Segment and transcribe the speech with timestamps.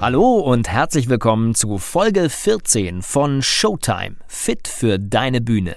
[0.00, 5.76] Hallo und herzlich willkommen zu Folge 14 von Showtime, Fit für deine Bühne.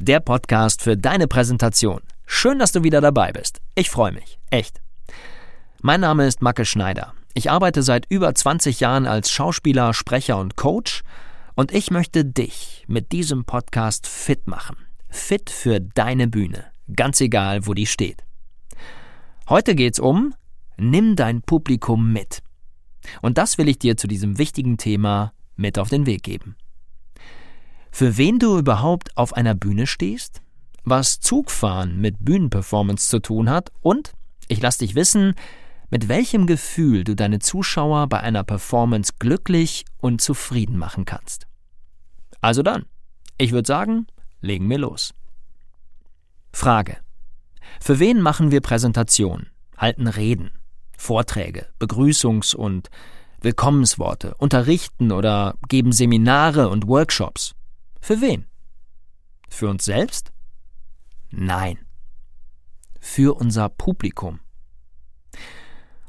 [0.00, 2.00] Der Podcast für deine Präsentation.
[2.26, 3.60] Schön, dass du wieder dabei bist.
[3.76, 4.40] Ich freue mich.
[4.50, 4.80] Echt.
[5.80, 7.14] Mein Name ist Macke Schneider.
[7.34, 11.02] Ich arbeite seit über 20 Jahren als Schauspieler, Sprecher und Coach
[11.54, 14.74] und ich möchte dich mit diesem Podcast fit machen.
[15.08, 16.64] Fit für deine Bühne.
[16.96, 18.24] Ganz egal, wo die steht.
[19.48, 20.34] Heute geht's um
[20.76, 22.42] Nimm dein Publikum mit.
[23.20, 26.56] Und das will ich dir zu diesem wichtigen Thema mit auf den Weg geben.
[27.90, 30.40] Für wen du überhaupt auf einer Bühne stehst,
[30.84, 34.14] was Zugfahren mit Bühnenperformance zu tun hat und,
[34.48, 35.34] ich lass dich wissen,
[35.90, 41.46] mit welchem Gefühl du deine Zuschauer bei einer Performance glücklich und zufrieden machen kannst.
[42.40, 42.86] Also dann,
[43.36, 44.06] ich würde sagen,
[44.40, 45.14] legen wir los.
[46.52, 46.96] Frage.
[47.80, 50.50] Für wen machen wir Präsentationen, halten Reden?
[51.02, 52.88] Vorträge, Begrüßungs- und
[53.40, 57.56] Willkommensworte, unterrichten oder geben Seminare und Workshops.
[58.00, 58.46] Für wen?
[59.48, 60.30] Für uns selbst?
[61.30, 61.78] Nein.
[63.00, 64.38] Für unser Publikum.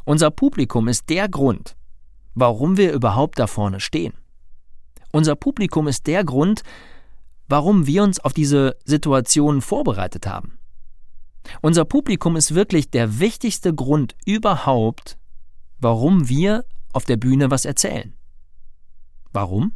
[0.05, 1.75] Unser Publikum ist der Grund,
[2.35, 4.13] warum wir überhaupt da vorne stehen.
[5.11, 6.61] Unser Publikum ist der Grund,
[7.47, 10.59] warum wir uns auf diese Situation vorbereitet haben.
[11.61, 15.17] Unser Publikum ist wirklich der wichtigste Grund überhaupt,
[15.79, 18.13] warum wir auf der Bühne was erzählen.
[19.31, 19.73] Warum?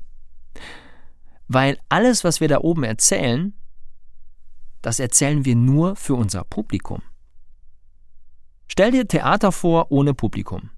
[1.48, 3.54] Weil alles, was wir da oben erzählen,
[4.82, 7.02] das erzählen wir nur für unser Publikum.
[8.68, 10.70] Stell dir Theater vor ohne Publikum.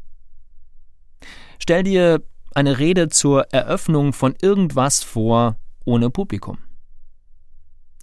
[1.59, 2.23] Stell dir
[2.55, 6.59] eine Rede zur Eröffnung von irgendwas vor ohne Publikum.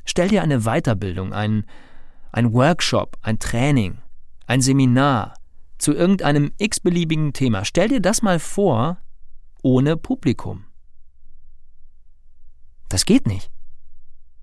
[0.05, 1.67] Stell dir eine Weiterbildung, ein
[2.37, 3.97] ein Workshop, ein Training,
[4.47, 5.35] ein Seminar
[5.79, 7.65] zu irgendeinem x-beliebigen Thema.
[7.65, 8.99] Stell dir das mal vor
[9.63, 10.65] ohne Publikum.
[12.91, 13.51] Das geht nicht.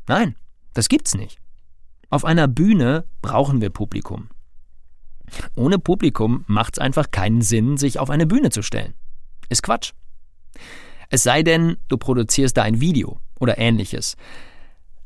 [0.08, 0.36] Nein,
[0.74, 1.40] das gibt's nicht.
[2.10, 4.30] Auf einer Bühne brauchen wir Publikum.
[5.56, 8.96] Ohne Publikum macht's einfach keinen Sinn, sich auf eine Bühne zu stellen.
[9.50, 9.94] Ist Quatsch.
[11.10, 14.18] Es sei denn, du produzierst da ein Video oder ähnliches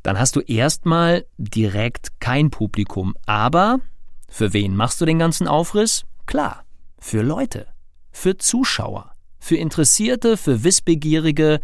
[0.02, 3.14] dann hast du erstmal direkt kein Publikum.
[3.26, 3.80] Aber
[4.28, 6.04] für wen machst du den ganzen Aufriss?
[6.26, 6.64] Klar,
[6.98, 7.66] für Leute,
[8.10, 11.60] für Zuschauer, für Interessierte, für Wissbegierige,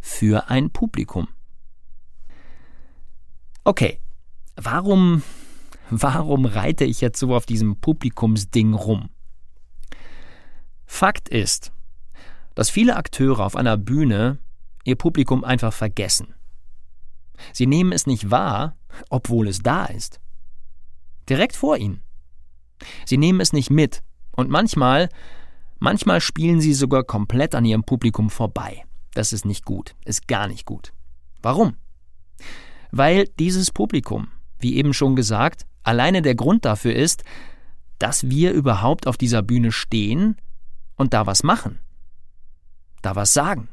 [0.00, 1.28] für ein Publikum.
[3.64, 4.00] Okay,
[4.56, 5.22] warum,
[5.90, 9.10] warum reite ich jetzt so auf diesem Publikumsding rum?
[10.86, 11.72] Fakt ist,
[12.54, 14.38] dass viele Akteure auf einer Bühne
[14.84, 16.34] ihr Publikum einfach vergessen.
[17.52, 18.76] Sie nehmen es nicht wahr,
[19.10, 20.20] obwohl es da ist.
[21.28, 22.02] Direkt vor ihnen.
[23.06, 25.08] Sie nehmen es nicht mit und manchmal,
[25.78, 28.84] manchmal spielen sie sogar komplett an ihrem Publikum vorbei.
[29.14, 30.92] Das ist nicht gut, ist gar nicht gut.
[31.42, 31.76] Warum?
[32.90, 34.28] Weil dieses Publikum,
[34.58, 37.24] wie eben schon gesagt, alleine der Grund dafür ist,
[37.98, 40.36] dass wir überhaupt auf dieser Bühne stehen
[40.96, 41.80] und da was machen,
[43.00, 43.68] da was sagen.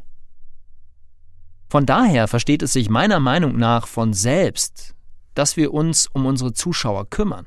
[1.69, 4.95] Von daher versteht es sich meiner Meinung nach von selbst,
[5.35, 7.45] dass wir uns um unsere Zuschauer kümmern,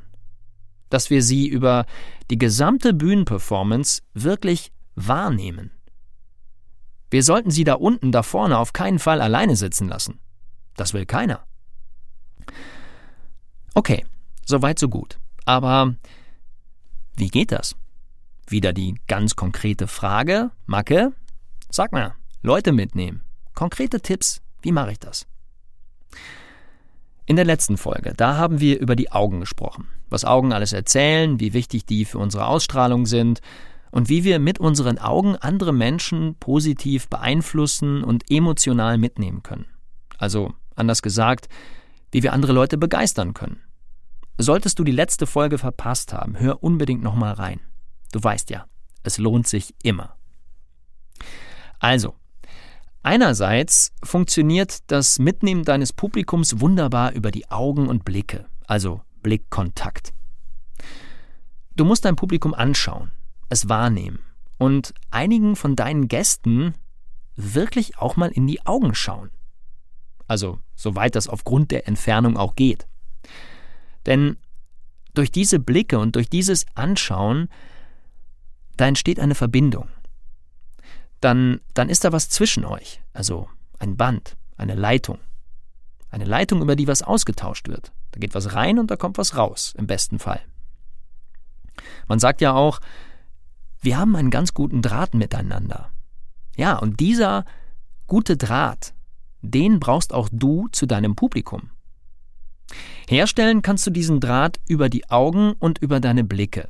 [0.91, 1.87] dass wir sie über
[2.31, 5.73] die gesamte Bühnenperformance wirklich wahrnehmen.
[7.11, 10.21] Wir sollten sie da unten, da vorne auf keinen Fall alleine sitzen lassen.
[10.77, 11.45] Das will keiner.
[13.75, 14.07] Okay,
[14.47, 15.19] soweit so gut.
[15.45, 15.97] Aber
[17.17, 17.75] wie geht das?
[18.47, 21.13] Wieder die ganz konkrete Frage, Macke,
[21.71, 23.23] sag mal, Leute mitnehmen.
[23.55, 25.27] Konkrete Tipps, wie mache ich das?
[27.27, 31.39] In der letzten Folge, da haben wir über die Augen gesprochen, was Augen alles erzählen,
[31.41, 33.41] wie wichtig die für unsere Ausstrahlung sind
[33.91, 39.67] und wie wir mit unseren Augen andere Menschen positiv beeinflussen und emotional mitnehmen können.
[40.19, 41.49] Also, anders gesagt,
[42.11, 43.61] wie wir andere Leute begeistern können.
[44.39, 47.61] Solltest du die letzte Folge verpasst haben, hör unbedingt nochmal rein.
[48.13, 48.67] Du weißt ja,
[49.03, 50.17] es lohnt sich immer.
[51.79, 52.15] Also,
[53.03, 60.13] Einerseits funktioniert das Mitnehmen deines Publikums wunderbar über die Augen und Blicke, also Blickkontakt.
[61.75, 63.11] Du musst dein Publikum anschauen,
[63.49, 64.21] es wahrnehmen
[64.59, 66.75] und einigen von deinen Gästen
[67.35, 69.31] wirklich auch mal in die Augen schauen.
[70.29, 72.87] Also, soweit das aufgrund der Entfernung auch geht.
[74.07, 74.37] Denn
[75.15, 77.49] durch diese Blicke und durch dieses Anschauen,
[78.77, 79.89] da entsteht eine Verbindung.
[81.23, 83.49] Dann, dann ist da was zwischen euch, also
[83.79, 85.19] ein Band, eine Leitung.
[86.11, 87.93] Eine Leitung, über die was ausgetauscht wird.
[88.11, 90.41] Da geht was rein und da kommt was raus, im besten Fall.
[92.09, 92.81] Man sagt ja auch,
[93.81, 95.93] wir haben einen ganz guten Draht miteinander.
[96.57, 97.45] Ja, und dieser
[98.09, 98.93] gute Draht,
[99.43, 101.71] den brauchst auch du zu deinem Publikum.
[103.09, 106.69] Herstellen kannst du diesen Draht über die Augen und über deine Blicke.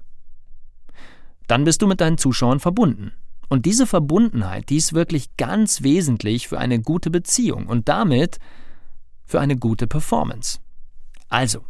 [1.46, 3.12] Dann bist du mit deinen Zuschauern verbunden.
[3.52, 8.38] Und diese Verbundenheit, die ist wirklich ganz wesentlich für eine gute Beziehung und damit
[9.26, 10.58] für eine gute Performance.
[11.28, 11.62] Also,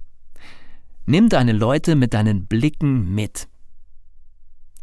[1.06, 3.48] nimm deine Leute mit deinen Blicken mit.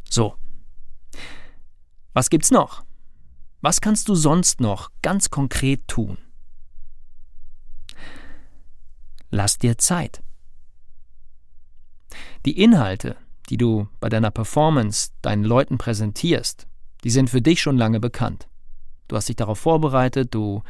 [0.10, 0.36] So.
[2.12, 2.84] Was gibt's noch?
[3.62, 6.18] Was kannst du sonst noch ganz konkret tun?
[9.30, 10.22] Lass dir Zeit.
[12.45, 13.16] Die Inhalte,
[13.50, 16.66] die du bei deiner Performance deinen Leuten präsentierst,
[17.04, 18.48] die sind für dich schon lange bekannt.
[19.07, 20.62] Du hast dich darauf vorbereitet, du,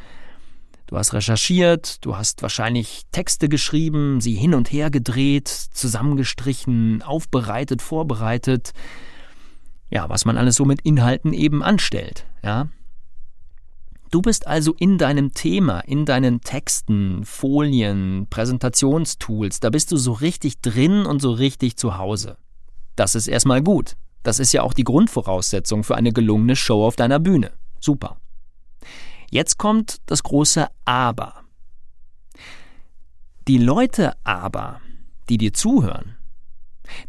[0.88, 7.81] du hast recherchiert, du hast wahrscheinlich Texte geschrieben, sie hin und her gedreht, zusammengestrichen, aufbereitet,
[7.81, 8.72] vorbereitet.
[9.90, 12.70] Ja, was man alles so mit Inhalten eben anstellt, ja.
[14.12, 20.14] Du bist also in deinem Thema, in deinen Texten, Folien, Präsentationstools, da bist du so
[20.14, 22.38] richtig drin und so richtig zu Hause.
[22.96, 23.96] Das ist erstmal gut.
[24.24, 27.51] Das ist ja auch die Grundvoraussetzung für eine gelungene Show auf deiner Bühne.
[27.80, 28.18] Super.
[29.31, 31.44] Jetzt kommt das große Aber.
[33.48, 34.81] Die Leute aber,
[35.30, 36.16] die dir zuhören,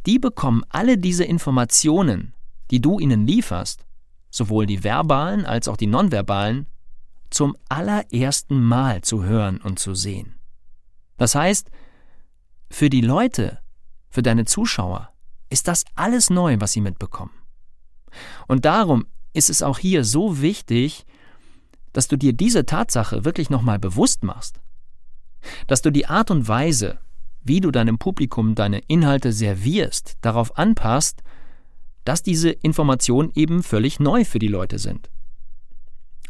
[0.07, 2.35] die bekommen alle diese Informationen,
[2.71, 3.85] die du ihnen lieferst,
[4.31, 6.67] sowohl die verbalen als auch die nonverbalen,
[7.31, 10.35] zum allerersten Mal zu hören und zu sehen.
[11.17, 11.71] Das heißt,
[12.71, 13.61] für die Leute,
[14.09, 15.10] für deine Zuschauer,
[15.51, 17.33] ist das alles neu, was sie mitbekommen.
[18.47, 21.05] Und darum ist es auch hier so wichtig,
[21.93, 24.61] dass du dir diese Tatsache wirklich nochmal bewusst machst.
[25.67, 26.99] Dass du die Art und Weise,
[27.43, 31.23] wie du deinem Publikum deine Inhalte servierst, darauf anpasst,
[32.05, 35.11] dass diese Informationen eben völlig neu für die Leute sind.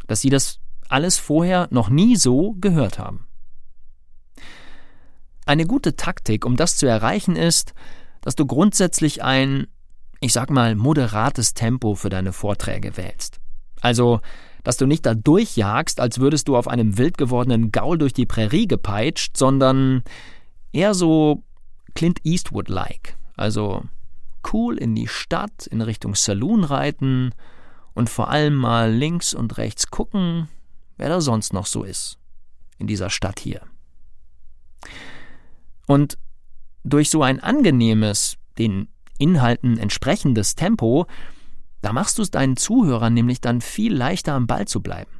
[0.07, 0.59] Dass sie das
[0.89, 3.27] alles vorher noch nie so gehört haben.
[5.45, 7.73] Eine gute Taktik, um das zu erreichen, ist,
[8.21, 9.67] dass du grundsätzlich ein,
[10.19, 13.39] ich sag mal, moderates Tempo für deine Vorträge wählst.
[13.81, 14.21] Also,
[14.63, 18.27] dass du nicht da durchjagst, als würdest du auf einem wild gewordenen Gaul durch die
[18.27, 20.03] Prärie gepeitscht, sondern
[20.71, 21.43] eher so
[21.95, 23.17] Clint Eastwood-like.
[23.35, 23.83] Also
[24.53, 27.33] cool in die Stadt, in Richtung Saloon reiten
[27.93, 30.47] und vor allem mal links und rechts gucken,
[30.97, 32.17] wer da sonst noch so ist
[32.77, 33.61] in dieser Stadt hier.
[35.87, 36.17] Und
[36.83, 38.87] durch so ein angenehmes, den
[39.17, 41.05] Inhalten entsprechendes Tempo,
[41.81, 45.11] da machst du es deinen Zuhörern nämlich dann viel leichter am Ball zu bleiben.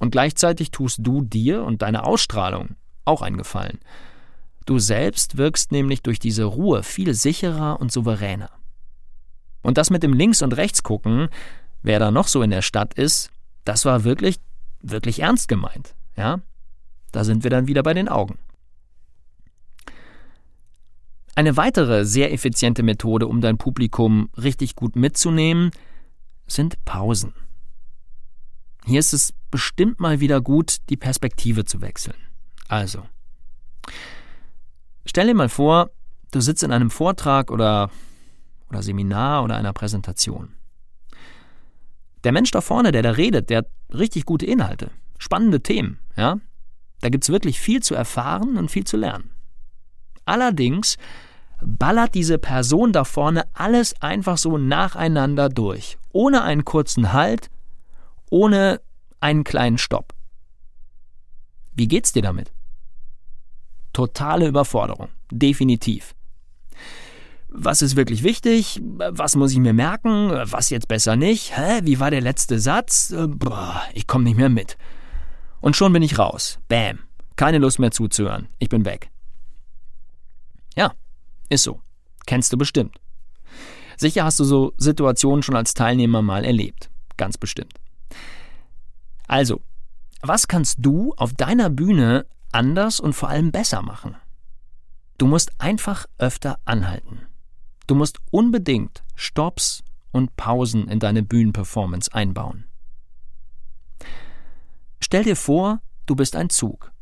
[0.00, 3.78] Und gleichzeitig tust du dir und deiner Ausstrahlung auch einen Gefallen.
[4.66, 8.50] Du selbst wirkst nämlich durch diese Ruhe viel sicherer und souveräner.
[9.62, 11.28] Und das mit dem Links- und Rechtsgucken,
[11.82, 13.30] wer da noch so in der Stadt ist,
[13.64, 14.38] das war wirklich
[14.82, 15.94] wirklich ernst gemeint.
[16.16, 16.40] Ja?
[17.12, 18.38] Da sind wir dann wieder bei den Augen.
[21.34, 25.70] Eine weitere sehr effiziente Methode, um dein Publikum richtig gut mitzunehmen,
[26.46, 27.32] sind Pausen.
[28.84, 32.16] Hier ist es bestimmt mal wieder gut, die Perspektive zu wechseln.
[32.68, 33.06] Also,
[35.06, 35.90] stell dir mal vor,
[36.32, 37.90] du sitzt in einem Vortrag oder,
[38.68, 40.54] oder Seminar oder einer Präsentation.
[42.24, 46.38] Der Mensch da vorne, der da redet, der hat richtig gute Inhalte, spannende Themen, ja.
[47.00, 49.30] Da gibt's wirklich viel zu erfahren und viel zu lernen.
[50.24, 50.96] Allerdings
[51.60, 57.50] ballert diese Person da vorne alles einfach so nacheinander durch, ohne einen kurzen Halt,
[58.30, 58.80] ohne
[59.20, 60.12] einen kleinen Stopp.
[61.74, 62.52] Wie geht's dir damit?
[63.92, 66.14] Totale Überforderung, definitiv
[67.54, 72.00] was ist wirklich wichtig, was muss ich mir merken, was jetzt besser nicht, hä, wie
[72.00, 74.76] war der letzte Satz, äh, boah, ich komme nicht mehr mit.
[75.60, 76.58] Und schon bin ich raus.
[76.68, 77.00] Bam.
[77.36, 78.48] Keine Lust mehr zuzuhören.
[78.58, 79.10] Ich bin weg.
[80.76, 80.94] Ja,
[81.48, 81.80] ist so.
[82.26, 82.98] Kennst du bestimmt.
[83.96, 86.90] Sicher hast du so Situationen schon als Teilnehmer mal erlebt.
[87.16, 87.74] Ganz bestimmt.
[89.28, 89.60] Also,
[90.22, 94.16] was kannst du auf deiner Bühne anders und vor allem besser machen?
[95.18, 97.26] Du musst einfach öfter anhalten.
[97.86, 102.64] Du musst unbedingt Stops und Pausen in deine Bühnenperformance einbauen.
[105.00, 106.92] Stell dir vor, du bist ein Zug.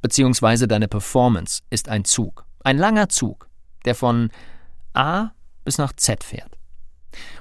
[0.00, 2.46] Beziehungsweise deine Performance ist ein Zug.
[2.64, 3.48] Ein langer Zug,
[3.84, 4.30] der von
[4.94, 5.30] A
[5.64, 6.58] bis nach Z fährt.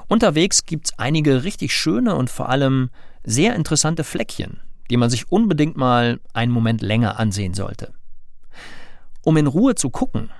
[0.08, 2.90] Unterwegs gibt's einige richtig schöne und vor allem
[3.24, 4.60] sehr interessante Fleckchen,
[4.90, 7.94] die man sich unbedingt mal einen Moment länger ansehen sollte.
[9.24, 10.32] Um in Ruhe zu gucken,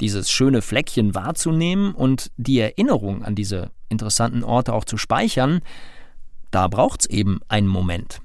[0.00, 5.60] dieses schöne Fleckchen wahrzunehmen und die Erinnerung an diese interessanten Orte auch zu speichern,
[6.50, 8.20] da braucht's eben einen Moment.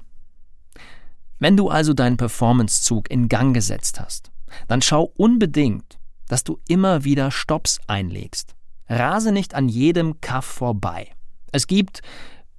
[1.38, 4.30] Wenn du also deinen Performancezug in Gang gesetzt hast,
[4.68, 8.54] dann schau unbedingt, dass du immer wieder Stops einlegst.
[8.88, 11.10] Rase nicht an jedem Kaff vorbei.
[11.52, 12.00] Es gibt,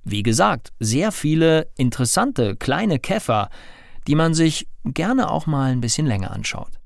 [0.03, 3.49] wie gesagt, sehr viele interessante kleine Käfer,
[4.07, 6.79] die man sich gerne auch mal ein bisschen länger anschaut.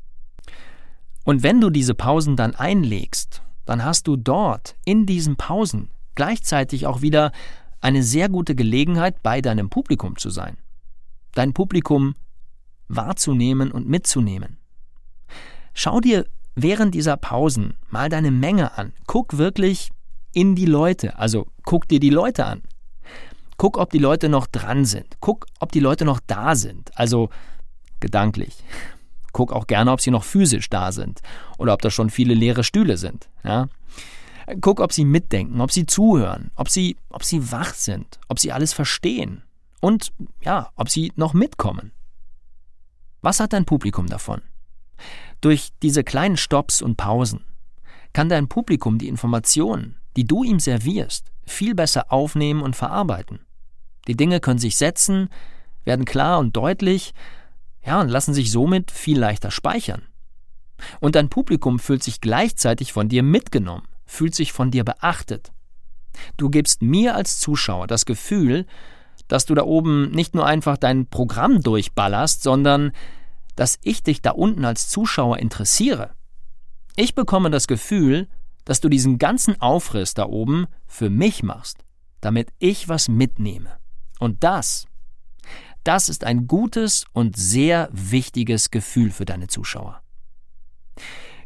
[1.23, 6.87] Und wenn du diese Pausen dann einlegst, dann hast du dort in diesen Pausen gleichzeitig
[6.87, 7.31] auch wieder
[7.81, 10.57] eine sehr gute Gelegenheit, bei deinem Publikum zu sein.
[11.33, 12.15] Dein Publikum
[12.87, 14.58] wahrzunehmen und mitzunehmen.
[15.81, 18.91] Schau dir während dieser Pausen mal deine Menge an.
[19.07, 19.91] Guck wirklich
[20.33, 22.63] in die Leute, also guck dir die Leute an.
[23.55, 25.07] Guck, ob die Leute noch dran sind.
[25.21, 27.29] Guck, ob die Leute noch da sind, also
[28.01, 28.57] gedanklich.
[29.31, 31.21] Guck auch gerne, ob sie noch physisch da sind
[31.57, 33.29] oder ob da schon viele leere Stühle sind.
[33.45, 33.69] Ja?
[34.59, 38.51] Guck, ob sie mitdenken, ob sie zuhören, ob sie, ob sie wach sind, ob sie
[38.51, 39.43] alles verstehen
[39.79, 41.93] und ja, ob sie noch mitkommen.
[43.21, 44.41] Was hat dein Publikum davon?
[45.41, 47.45] Durch diese kleinen Stops und Pausen
[48.13, 53.39] kann dein Publikum die Informationen, die du ihm servierst, viel besser aufnehmen und verarbeiten.
[54.07, 55.29] Die Dinge können sich setzen,
[55.85, 57.13] werden klar und deutlich,
[57.85, 60.03] ja, und lassen sich somit viel leichter speichern.
[60.99, 65.51] Und dein Publikum fühlt sich gleichzeitig von dir mitgenommen, fühlt sich von dir beachtet.
[66.37, 68.65] Du gibst mir als Zuschauer das Gefühl,
[69.27, 72.91] dass du da oben nicht nur einfach dein Programm durchballerst, sondern
[73.55, 76.11] dass ich dich da unten als Zuschauer interessiere.
[76.95, 78.27] Ich bekomme das Gefühl,
[78.65, 81.85] dass du diesen ganzen Aufriss da oben für mich machst,
[82.21, 83.77] damit ich was mitnehme.
[84.19, 84.87] Und das,
[85.83, 90.01] das ist ein gutes und sehr wichtiges Gefühl für deine Zuschauer.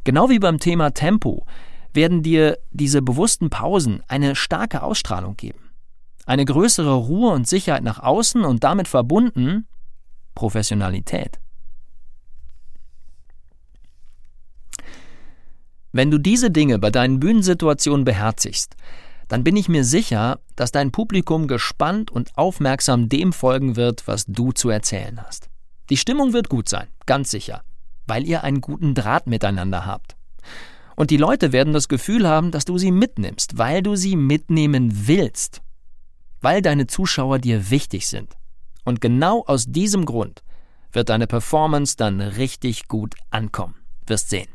[0.04, 1.46] Genau wie beim Thema Tempo
[1.94, 5.60] werden dir diese bewussten Pausen eine starke Ausstrahlung geben.
[6.26, 9.68] Eine größere Ruhe und Sicherheit nach außen und damit verbunden
[10.36, 11.40] Professionalität.
[15.96, 18.76] Wenn du diese Dinge bei deinen Bühnensituationen beherzigst,
[19.28, 24.26] dann bin ich mir sicher, dass dein Publikum gespannt und aufmerksam dem folgen wird, was
[24.26, 25.50] du zu erzählen hast.
[25.92, 27.64] Die Stimmung wird gut sein, ganz sicher,
[28.08, 30.16] weil ihr einen guten Draht miteinander habt.
[30.96, 35.08] Und die Leute werden das Gefühl haben, dass du sie mitnimmst, weil du sie mitnehmen
[35.08, 35.62] willst,
[36.42, 38.34] weil deine Zuschauer dir wichtig sind.
[38.84, 40.42] Und genau aus diesem Grund
[40.92, 43.76] wird deine Performance dann richtig gut ankommen.
[44.08, 44.50] Wirst sehen.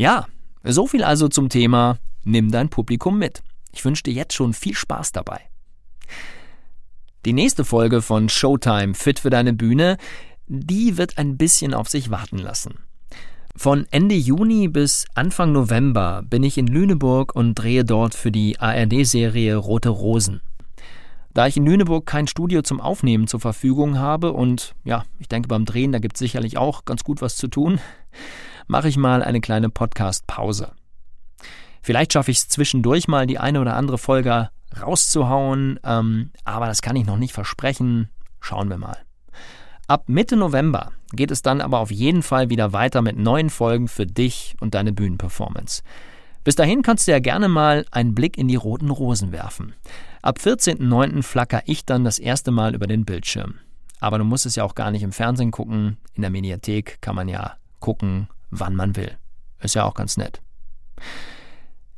[0.00, 0.28] Ja,
[0.64, 3.42] so viel also zum Thema Nimm dein Publikum mit.
[3.70, 5.42] Ich wünsche dir jetzt schon viel Spaß dabei.
[7.26, 9.98] Die nächste Folge von Showtime Fit für deine Bühne,
[10.46, 12.78] die wird ein bisschen auf sich warten lassen.
[13.54, 18.58] Von Ende Juni bis Anfang November bin ich in Lüneburg und drehe dort für die
[18.58, 20.40] ARD-Serie Rote Rosen.
[21.34, 25.48] Da ich in Lüneburg kein Studio zum Aufnehmen zur Verfügung habe und ja, ich denke
[25.48, 27.80] beim Drehen, da gibt es sicherlich auch ganz gut was zu tun,
[28.70, 30.70] mache ich mal eine kleine Podcast-Pause.
[31.82, 34.50] Vielleicht schaffe ich es zwischendurch mal, die eine oder andere Folge
[34.80, 38.10] rauszuhauen, ähm, aber das kann ich noch nicht versprechen.
[38.38, 38.96] Schauen wir mal.
[39.88, 43.88] Ab Mitte November geht es dann aber auf jeden Fall wieder weiter mit neuen Folgen
[43.88, 45.82] für dich und deine Bühnenperformance.
[46.44, 49.74] Bis dahin kannst du ja gerne mal einen Blick in die roten Rosen werfen.
[50.22, 51.24] Ab 14.09.
[51.24, 53.54] flacker ich dann das erste Mal über den Bildschirm.
[53.98, 55.96] Aber du musst es ja auch gar nicht im Fernsehen gucken.
[56.14, 59.16] In der Mediathek kann man ja gucken, wann man will.
[59.60, 60.40] Ist ja auch ganz nett.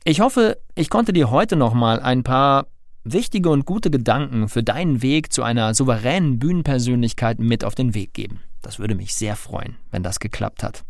[0.05, 2.67] Ich hoffe, ich konnte dir heute nochmal ein paar
[3.05, 8.15] wichtige und gute Gedanken für deinen Weg zu einer souveränen Bühnenpersönlichkeit mit auf den Weg
[8.15, 8.41] geben.
[8.63, 10.85] Das würde mich sehr freuen, wenn das geklappt hat.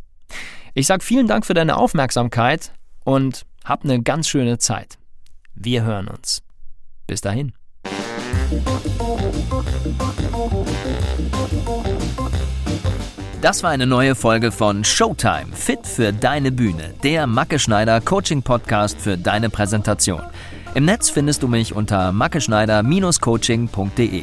[0.75, 2.73] Ich sage vielen Dank für deine Aufmerksamkeit
[3.05, 4.99] und hab eine ganz schöne Zeit.
[5.55, 6.43] Wir hören uns.
[7.07, 7.53] Bis dahin.
[13.43, 18.43] Das war eine neue Folge von Showtime, fit für deine Bühne, der Macke Schneider Coaching
[18.43, 20.23] Podcast für deine Präsentation.
[20.77, 24.23] Im Netz findest du mich unter mackeschneider-coaching.de.